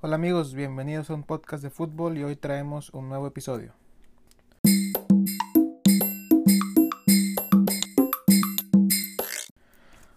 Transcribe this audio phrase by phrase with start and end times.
[0.00, 3.72] Hola amigos, bienvenidos a un podcast de fútbol y hoy traemos un nuevo episodio.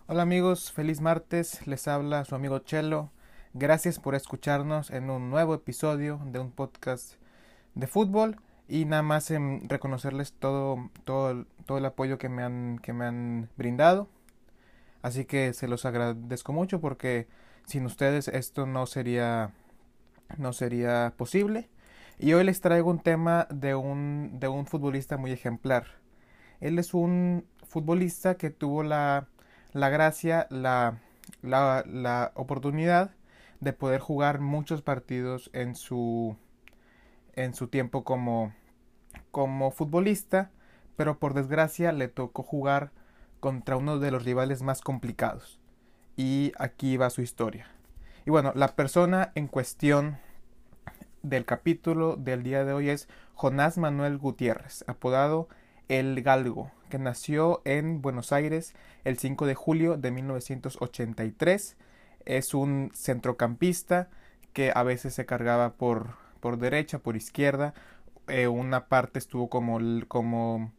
[0.05, 3.09] Hola amigos, feliz martes, les habla su amigo Chelo.
[3.55, 7.15] Gracias por escucharnos en un nuevo episodio de un podcast
[7.73, 12.77] de fútbol y nada más en reconocerles todo, todo, todo el apoyo que me, han,
[12.83, 14.07] que me han brindado.
[15.01, 17.27] Así que se los agradezco mucho porque
[17.65, 19.53] sin ustedes esto no sería
[20.37, 21.69] no sería posible.
[22.19, 25.87] Y hoy les traigo un tema de un, de un futbolista muy ejemplar.
[26.59, 29.27] Él es un futbolista que tuvo la,
[29.73, 30.99] la gracia, la,
[31.41, 33.15] la, la, oportunidad
[33.59, 36.35] de poder jugar muchos partidos en su,
[37.33, 38.53] en su tiempo como,
[39.31, 40.51] como futbolista,
[40.95, 42.91] pero por desgracia le tocó jugar
[43.39, 45.59] contra uno de los rivales más complicados.
[46.15, 47.67] Y aquí va su historia.
[48.25, 50.19] Y bueno, la persona en cuestión
[51.23, 55.49] del capítulo del día de hoy es Jonás Manuel Gutiérrez, apodado
[55.87, 61.77] El Galgo, que nació en Buenos Aires el 5 de julio de 1983.
[62.25, 64.09] Es un centrocampista
[64.53, 67.73] que a veces se cargaba por, por derecha, por izquierda.
[68.27, 70.71] Eh, una parte estuvo como, como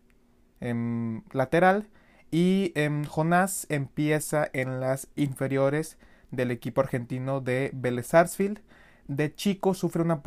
[0.60, 1.88] em, lateral.
[2.30, 5.98] Y em, Jonás empieza en las inferiores
[6.32, 8.60] del equipo argentino de Vélez Sarsfield.
[9.06, 10.22] De chico sufre una,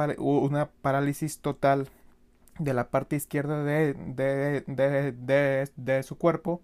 [0.81, 1.89] parálisis total
[2.59, 4.03] de la parte izquierda de,
[6.03, 6.62] su cuerpo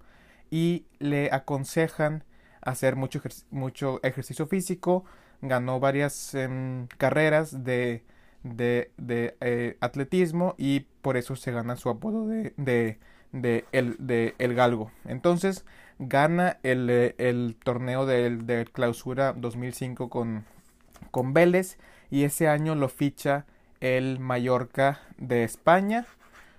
[0.50, 2.24] y le aconsejan
[2.62, 5.04] hacer mucho, ejercicio físico.
[5.42, 8.04] Ganó varias em, carreras de,
[8.44, 8.92] de,
[9.42, 13.00] eh, atletismo y por eso se gana su apodo de,
[13.32, 14.92] de, el, de el galgo.
[15.06, 15.66] Entonces
[16.00, 20.46] gana el, eh, el torneo de, clausura 2005 con,
[21.12, 21.78] con Vélez
[22.10, 23.46] y ese año lo ficha
[23.80, 26.06] el Mallorca de España.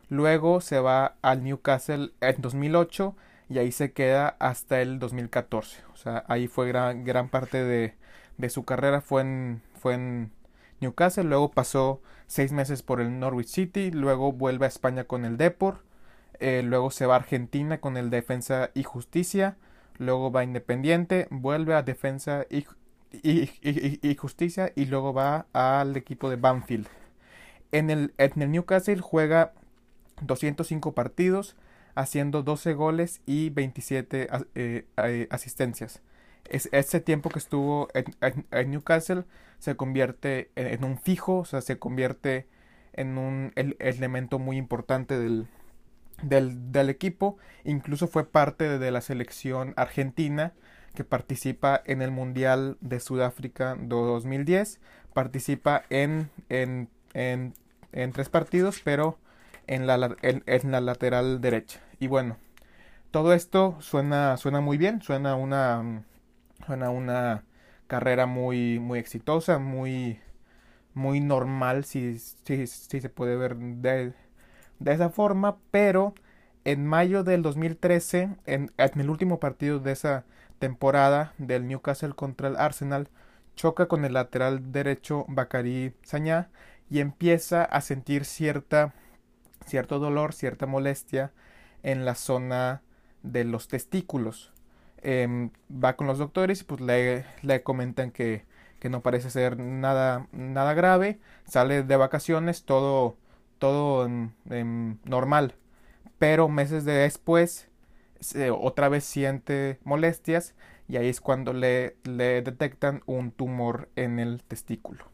[0.08, 3.16] Luego se va al Newcastle en 2008
[3.48, 5.82] y ahí se queda hasta el 2014.
[5.92, 7.94] O sea, ahí fue gran, gran parte de,
[8.38, 10.32] de su carrera fue en, fue en
[10.80, 11.24] Newcastle.
[11.24, 13.90] Luego pasó seis meses por el Norwich City.
[13.90, 15.82] Luego vuelve a España con el Depor.
[16.42, 19.56] Eh, luego se va a Argentina con el Defensa y Justicia,
[19.98, 22.66] luego va Independiente, vuelve a Defensa y,
[23.12, 26.88] y, Justicia y luego va al equipo de Banfield.
[27.70, 29.52] En el, en el Newcastle juega
[30.22, 31.54] 205 partidos,
[31.94, 36.02] haciendo 12 goles y 27 eh, asistencias.
[36.50, 39.26] Es, ese tiempo que estuvo en, Newcastle
[39.60, 42.48] se convierte en, un fijo, o sea, se convierte
[42.94, 45.46] en un elemento muy importante del,
[46.22, 50.52] del, equipo, incluso fue parte de la selección argentina
[50.94, 54.80] que participa en el Mundial de Sudáfrica 2010,
[55.14, 57.54] participa en, en, en,
[57.92, 59.18] en tres partidos, pero
[59.66, 61.80] en la, en, la lateral derecha.
[61.98, 62.36] Y bueno,
[63.10, 66.04] todo esto suena, suena muy bien, suena una,
[66.66, 67.44] suena una
[67.86, 70.20] carrera muy, muy exitosa, muy,
[70.94, 73.56] muy normal, si, si, si se puede ver
[74.82, 76.14] de esa forma, pero
[76.64, 80.24] en mayo del 2013, en, el último partido de esa
[80.58, 83.08] temporada del Newcastle contra el Arsenal,
[83.54, 86.50] choca con el lateral derecho Bakary Sañá
[86.90, 88.94] y empieza a sentir cierta,
[89.66, 91.32] cierto dolor, cierta molestia
[91.82, 92.82] en la zona
[93.22, 94.52] de los testículos.
[95.02, 98.44] Em, va con los doctores y pues le, le comentan que,
[98.78, 103.16] que, no parece ser nada, nada grave, sale de vacaciones, todo
[103.62, 104.10] todo
[105.04, 105.54] normal.
[106.18, 107.68] Pero meses después
[108.50, 110.56] otra vez siente molestias
[110.88, 115.04] y ahí es cuando le, detectan un tumor en el testículo.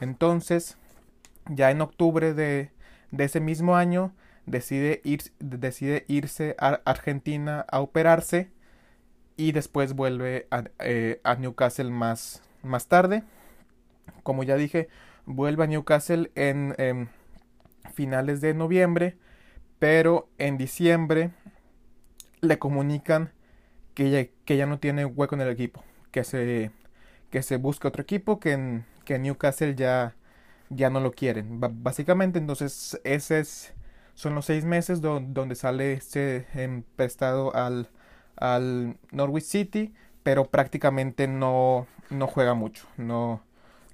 [0.00, 0.78] Entonces,
[1.48, 2.70] ya en octubre de,
[3.18, 4.14] ese mismo año,
[4.46, 8.52] decide, ir, decide irse a Argentina a operarse
[9.36, 13.24] y después vuelve a, eh, Newcastle más, más tarde.
[14.22, 14.88] Como ya dije,
[15.26, 17.08] vuelve a Newcastle en, en
[17.88, 19.16] finales de noviembre,
[19.78, 21.30] pero en diciembre
[22.40, 23.32] le comunican
[23.94, 26.70] que ya, que ya no tiene hueco en el equipo, que se,
[27.30, 30.14] que se busca otro equipo, que en, que Newcastle ya,
[30.70, 31.60] ya no lo quieren.
[31.60, 33.74] básicamente, entonces, ese es,
[34.14, 36.46] son los seis meses donde sale este
[36.96, 37.88] prestado al,
[38.36, 43.42] al Norwich City, pero prácticamente no, no juega mucho, no,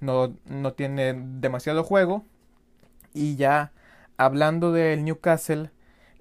[0.01, 2.25] no, no tiene demasiado juego
[3.13, 3.73] y ya
[4.17, 5.71] hablando del Newcastle,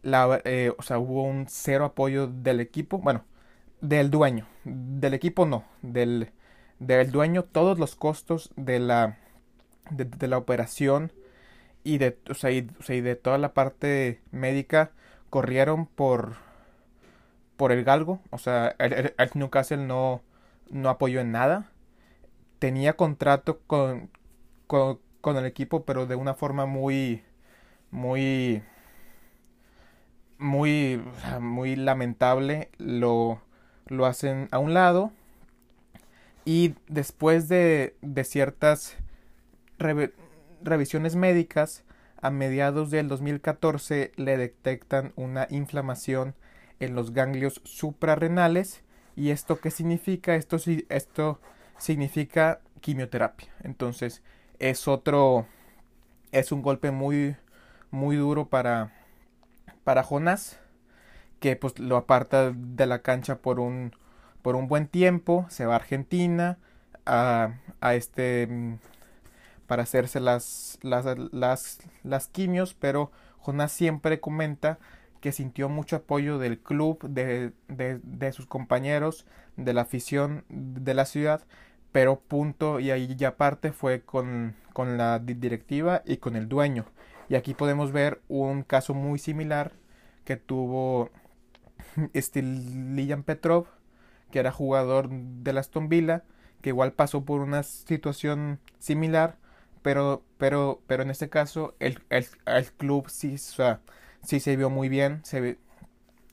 [0.01, 3.23] la, eh, o sea, hubo un cero apoyo del equipo, bueno,
[3.81, 6.31] del dueño, del equipo no, del,
[6.79, 9.17] del dueño, todos los costos de la,
[9.91, 11.11] de, la operación
[11.83, 14.91] y de, o sea, y, de toda la parte médica
[15.29, 16.37] corrieron por,
[17.57, 18.21] por el galgo.
[18.31, 20.21] O sea, el, Newcastle no,
[20.69, 21.71] no apoyó en nada.
[22.59, 24.09] Tenía contrato con,
[24.67, 27.23] con, con el equipo, pero de una forma muy,
[27.93, 28.63] muy,
[30.37, 31.01] muy,
[31.39, 32.69] muy lamentable.
[32.77, 33.41] Lo,
[33.87, 35.13] lo hacen a un lado.
[36.43, 38.97] Y después de, de ciertas
[40.61, 41.85] revisiones médicas,
[42.21, 46.35] a mediados del 2014 le detectan una inflamación
[46.79, 48.83] en los ganglios suprarrenales.
[49.15, 50.35] ¿Y esto qué significa?
[50.35, 50.57] Esto,
[50.89, 51.39] esto
[51.77, 53.49] significa quimioterapia.
[53.61, 54.23] Entonces
[54.59, 55.45] es otro,
[56.31, 57.35] es un golpe muy,
[57.93, 58.91] muy duro para,
[59.83, 60.59] para Jonas,
[61.39, 63.95] que pues lo aparta de la cancha por un,
[64.41, 66.57] por un buen tiempo, se va a Argentina
[67.05, 68.77] a, a este
[69.67, 74.79] para hacerse las, las, las, las quimios, pero Jonás siempre comenta
[75.21, 79.25] que sintió mucho apoyo del club, de, de, de, sus compañeros,
[79.55, 81.43] de la afición de la ciudad,
[81.91, 86.85] pero punto y ahí ya aparte fue con, con la directiva y con el dueño.
[87.29, 89.73] Y aquí podemos ver un caso muy similar
[90.25, 91.09] que tuvo
[92.35, 93.67] Liam Petrov,
[94.31, 96.23] que era jugador de la Aston Villa,
[96.61, 99.37] que igual pasó por una situación similar,
[99.81, 104.89] pero, pero, pero en este caso el, el, el club sí, sí se vio muy
[104.89, 105.57] bien, se,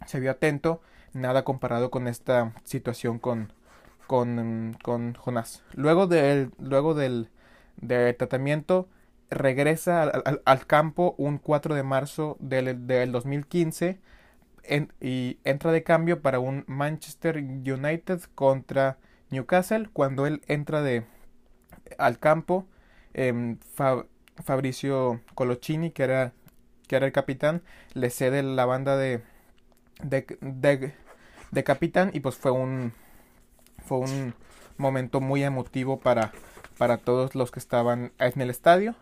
[0.07, 0.81] se vio atento,
[1.13, 3.53] nada comparado con esta situación con,
[4.07, 5.63] con, con Jonás.
[5.75, 7.31] Luego del, luego del,
[7.77, 8.89] del tratamiento,
[9.31, 14.01] regresa al, al, campo un 4 de marzo del, del 2015
[15.01, 18.99] y entra de cambio para un Manchester United contra
[19.31, 19.89] Newcastle.
[19.93, 21.05] Cuando él entra de,
[21.99, 22.67] al campo,
[23.15, 23.57] eh,
[24.45, 26.33] Fabricio Colocini, que era,
[26.87, 27.63] que era el capitán,
[27.95, 29.23] le cede la banda de,
[30.03, 30.95] de, de,
[31.51, 32.93] de capitán y pues fue un,
[33.85, 34.35] fue un
[34.77, 36.33] momento muy emotivo para,
[36.81, 38.95] para todos los que estaban en el estadio.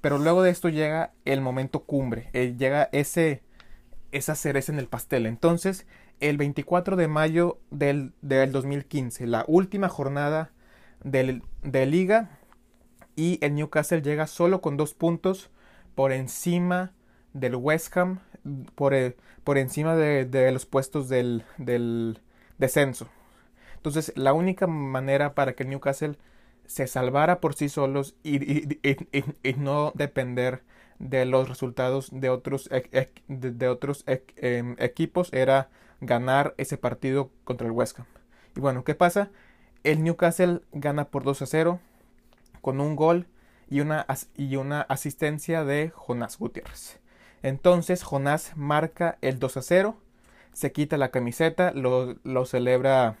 [0.00, 3.44] Pero luego de esto llega el momento cumbre, eh, llega ese,
[4.10, 5.26] esa cereza en el pastel.
[5.26, 5.86] Entonces,
[6.18, 10.50] el 24 de mayo del, del 2015, la última jornada
[11.04, 12.40] del, de liga,
[13.14, 15.48] y el Newcastle llega solo con dos puntos
[15.94, 16.90] por encima
[17.34, 18.18] del West Ham,
[18.74, 18.94] por,
[19.44, 22.18] por encima de, de, los puestos del, del
[22.58, 23.06] descenso.
[23.76, 26.16] Entonces, la única manera para que el Newcastle
[26.66, 28.80] se salvara por sí solos y, y,
[29.42, 30.62] y, no depender
[30.98, 32.70] de los resultados de otros,
[33.28, 35.68] de, otros em, equipos era
[36.00, 37.98] ganar ese partido contra el West.
[38.56, 39.30] Y bueno, ¿qué pasa?
[39.84, 41.80] El Newcastle gana por 2 a 0
[42.60, 43.26] con un gol
[43.68, 44.06] y una,
[44.36, 47.00] y una asistencia de Jonás Gutiérrez.
[47.42, 49.96] Entonces Jonás marca el 2 a 0,
[50.52, 53.16] se quita la camiseta, lo, lo celebra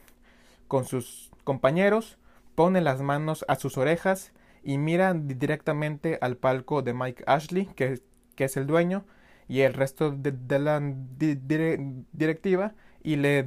[0.68, 2.18] con sus compañeros,
[2.54, 4.32] pone las manos a sus orejas
[4.62, 8.00] y mira directamente al palco de Mike Ashley, que,
[8.36, 9.04] que es el dueño,
[9.48, 10.80] y el resto de, la
[12.12, 13.46] directiva, y le,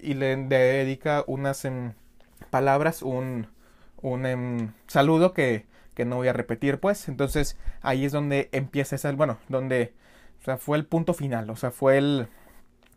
[0.00, 1.94] y le dedica unas em,
[2.50, 3.48] palabras, un,
[4.02, 7.08] un em, saludo que, que, no voy a repetir, pues.
[7.08, 9.94] Entonces ahí es donde empieza esa, bueno, donde,
[10.40, 12.28] o sea, fue el punto final, o sea, fue el,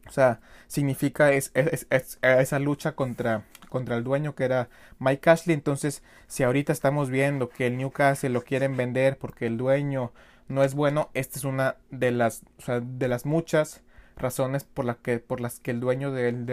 [0.07, 1.87] o sea, significa es, es,
[2.21, 3.43] esa lucha contra,
[3.75, 5.53] contra el dueño que era Mike Ashley.
[5.53, 10.13] Entonces, si ahorita estamos viendo que el Newcastle lo quieren vender porque el dueño
[10.47, 12.43] no es bueno, esta es una de las,
[12.81, 13.83] de las muchas
[14.15, 16.45] razones por, que, por las que el dueño del,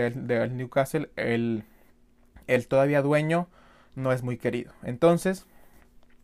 [0.56, 1.62] Newcastle, el,
[2.48, 3.46] el todavía dueño,
[3.94, 4.72] no es muy querido.
[4.82, 5.46] Entonces,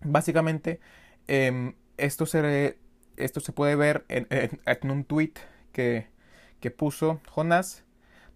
[0.00, 0.80] básicamente,
[1.28, 2.76] eh, esto, se,
[3.16, 5.34] esto se puede ver en, en un tweet
[5.70, 6.08] que
[6.60, 7.84] que puso Jonás,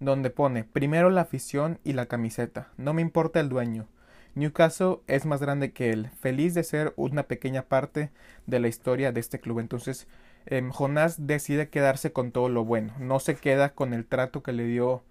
[0.04, 3.86] donde pone primero la afición y la camiseta, no me importa el dueño.
[4.34, 8.10] Newcastle es más grande que él, feliz de ser una pequeña parte
[8.46, 9.60] de la historia de este club.
[9.60, 10.08] Entonces,
[10.46, 14.52] eh, Jonás decide quedarse con todo lo bueno, no se queda con el trato que
[14.52, 15.02] le dio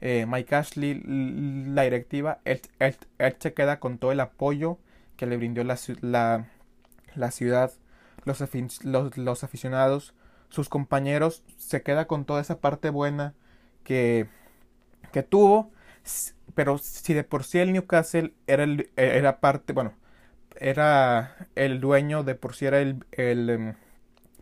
[0.00, 2.60] eh, Mike Ashley, la directiva, él,
[3.38, 4.78] se queda con todo el apoyo
[5.16, 6.46] que le brindó la, la,
[7.16, 7.72] la ciudad,
[8.24, 8.42] los,
[8.84, 10.14] los, los aficionados,
[10.48, 13.34] sus compañeros, se queda con toda esa parte buena
[13.82, 14.28] que,
[15.12, 15.72] que tuvo.
[16.54, 19.94] Pero si de por sí el Newcastle era, el, era parte, bueno,
[20.56, 23.74] era el dueño, de por sí era el, el em,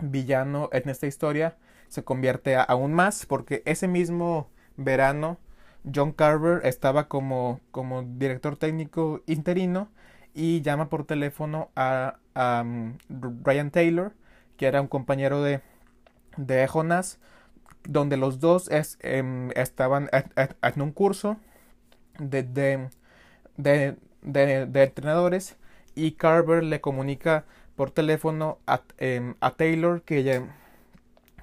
[0.00, 1.56] villano en esta historia,
[1.88, 5.38] se convierte aún más porque ese mismo verano
[5.94, 9.90] John Carver estaba como, como director técnico interino
[10.34, 12.64] y llama por teléfono a, a
[13.08, 14.14] Ryan Taylor,
[14.56, 15.62] que era un compañero de,
[16.36, 17.18] de Jonas,
[17.88, 18.68] donde los dos
[19.00, 21.36] em, estaban en un curso
[22.18, 22.42] de,
[23.56, 25.56] de, de, entrenadores
[25.94, 27.44] y Carver le comunica
[27.76, 30.42] por teléfono a, em, a Taylor que ya,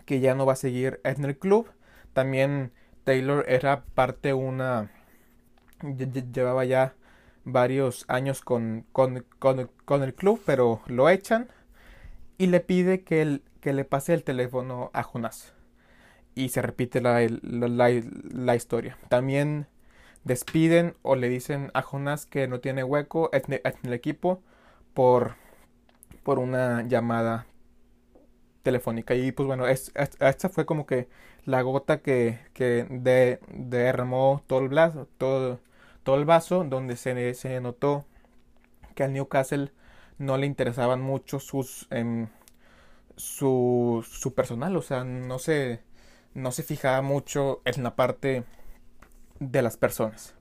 [0.06, 1.70] que ya no va a seguir en el club.
[2.14, 2.72] También
[3.04, 4.92] Taylor era parte una...
[5.82, 6.94] llevaba ya
[7.46, 11.50] varios años con, con, con, el club, pero lo echan
[12.38, 15.54] y le pide que, el, que le pase el teléfono a Jonas.
[16.36, 18.98] Y se repite la, la, la, historia.
[19.10, 19.68] También
[20.24, 24.42] despiden o le dicen a Jonas que no tiene hueco en, el equipo
[24.94, 25.36] por,
[26.24, 27.46] por una llamada
[28.64, 29.16] telefónica.
[29.16, 31.08] Y pues bueno, es, esta fue como que
[31.46, 35.60] la gota que, que de, derramó todo el vaso, todo,
[36.04, 38.06] todo el vaso, donde se, se notó
[38.96, 39.72] que al Newcastle
[40.18, 42.28] no le interesaban mucho sus em,
[43.16, 45.82] su, su personal, o sea, no se,
[46.34, 48.44] no se fijaba mucho en la parte
[49.40, 50.36] de las personas.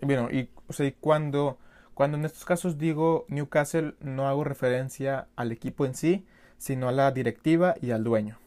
[0.00, 1.58] Bueno, y, o sea, cuando,
[1.94, 6.26] cuando en estos casos digo Newcastle, no hago referencia al equipo en sí,
[6.58, 8.38] sino a la directiva y al dueño.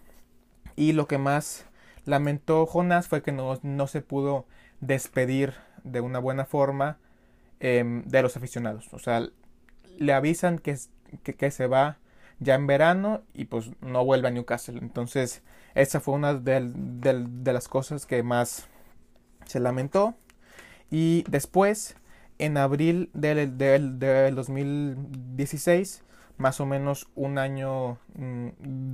[0.76, 1.66] Y lo que más
[2.06, 4.46] lamentó Jonas fue que no, no se pudo
[4.80, 6.98] despedir de una buena forma
[7.60, 8.94] em, de los aficionados.
[8.94, 9.28] O sea,
[9.98, 10.78] le avisan que,
[11.24, 11.98] que, se va
[12.40, 14.80] ya en verano y pues no vuelve a Newcastle.
[14.80, 15.42] Entonces,
[15.76, 18.68] esa fue una de, de, las cosas que más
[19.46, 20.16] se lamentó.
[20.90, 21.96] Y después,
[22.40, 26.04] en abril del, del, del 2016,
[26.38, 28.50] más o menos un año mm,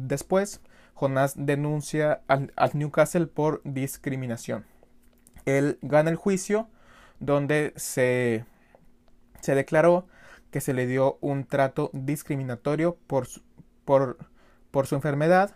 [0.08, 0.62] después,
[0.94, 4.66] Jonás denuncia al, Newcastle por discriminación.
[5.46, 6.68] Él gana el juicio
[7.20, 8.46] donde se,
[9.42, 10.08] se declaró
[10.54, 13.42] que se le dio un trato discriminatorio por su,
[13.86, 14.18] por,
[14.86, 15.56] su enfermedad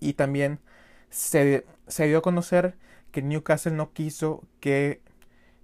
[0.00, 0.60] y también
[1.08, 2.76] se, se, dio a conocer
[3.10, 5.00] que Newcastle no quiso que,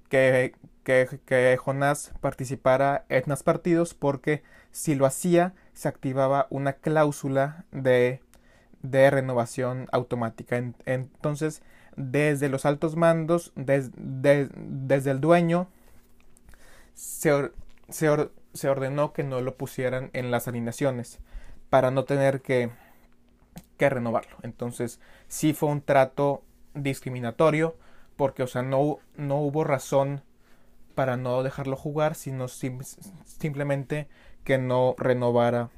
[0.09, 4.43] que, que, que Jonás participara en los partidos porque
[4.73, 8.23] si lo hacía se activaba una cláusula de,
[8.81, 10.57] de renovación automática.
[10.87, 11.61] entonces,
[11.97, 15.69] desde los altos mandos, desde el dueño,
[16.95, 17.51] se,
[17.89, 18.09] se,
[18.69, 21.21] ordenó que no lo pusieran en las alineaciones
[21.71, 22.71] para no tener que,
[23.77, 24.37] que renovarlo.
[24.43, 26.43] Entonces, sí fue un trato
[26.75, 27.77] discriminatorio
[28.17, 30.23] porque, o sea, no, no hubo razón
[30.95, 34.09] para no dejarlo jugar, sino simplemente
[34.45, 35.71] que no renovara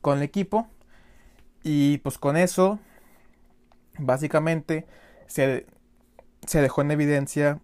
[0.00, 0.68] con el equipo.
[1.62, 2.78] Y pues con eso,
[3.98, 4.86] básicamente,
[5.26, 5.66] se,
[6.46, 7.60] se dejó en evidencia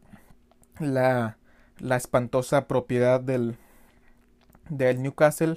[0.79, 1.37] la,
[1.79, 3.57] la espantosa propiedad del,
[4.69, 5.57] del Newcastle.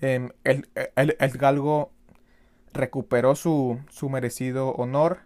[0.00, 1.92] Em, el, el, el, galgo
[2.72, 5.20] recuperó su, su merecido honor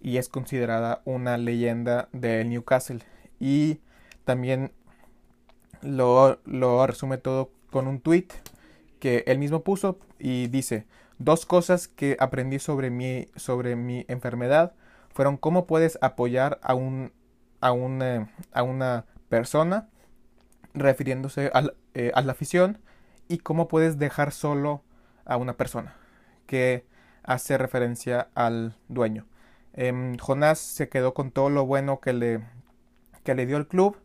[0.00, 3.00] y es considerada una leyenda del Newcastle.
[3.40, 3.80] Y
[4.24, 4.72] también
[5.82, 8.28] lo, lo resume todo con un tweet
[9.00, 10.86] que él mismo puso y dice
[11.18, 14.74] dos cosas que aprendí sobre mi, sobre mi enfermedad
[15.10, 17.12] fueron cómo puedes apoyar a un
[17.60, 18.02] a, un,
[18.52, 19.88] a una persona
[20.74, 21.50] refiriéndose
[21.94, 22.78] eh, a la afición
[23.28, 24.82] y cómo puedes dejar solo
[25.24, 25.94] a una persona
[26.46, 26.86] que
[27.22, 29.26] hace referencia al dueño.
[29.74, 32.40] Eh, Jonás se quedó con todo lo bueno que le,
[33.22, 33.98] que le dio el club,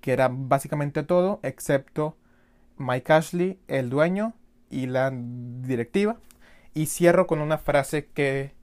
[0.00, 2.16] que era básicamente todo, excepto
[2.76, 4.34] Mike Ashley, el dueño
[4.70, 6.18] y la directiva.
[6.72, 8.54] Y cierro con una frase que,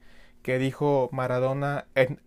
[0.41, 2.21] que dijo Maradona en,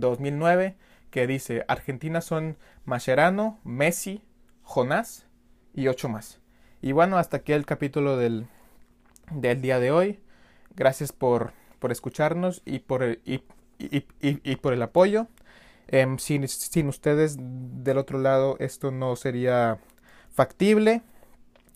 [0.00, 0.76] 2009,
[1.10, 4.22] que dice, Argentina son Mascherano, Messi,
[4.62, 5.26] Jonás
[5.74, 6.40] y ocho más.
[6.82, 8.46] Y bueno, hasta aquí el capítulo del,
[9.32, 10.20] del día de hoy.
[10.76, 13.42] Gracias por, por escucharnos y por, y,
[13.78, 15.26] y, y por el apoyo.
[15.92, 19.78] Em, sin, sin, ustedes del otro lado esto no sería
[20.30, 21.02] factible.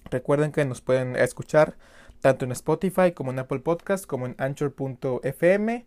[0.09, 1.77] Recuerden que nos pueden escuchar
[2.21, 5.85] tanto en Spotify como en Apple Podcast como en anchor.fm.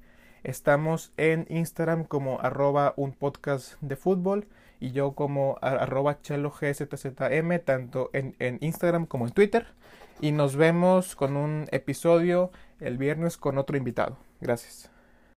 [0.48, 4.48] Estamos en Instagram como arroba un podcast de fútbol
[4.80, 9.68] y yo como arroba gzzm tanto en, en Instagram como en Twitter.
[10.22, 12.50] Y nos vemos con un episodio
[12.80, 14.16] el viernes con otro invitado.
[14.40, 14.90] Gracias.